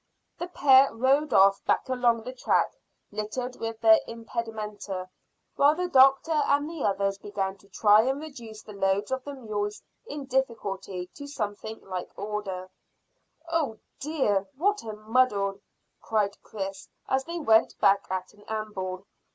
[0.39, 2.71] The pair rode off back along the track
[3.11, 5.11] littered with their impedimenta,
[5.57, 9.35] while the doctor and the others began to try and reduce the loads of the
[9.35, 12.71] mules in difficulty to something like order.
[13.47, 15.59] "Oh dear, what a muddle!"
[16.01, 19.05] cried Chris, as they went back at an amble.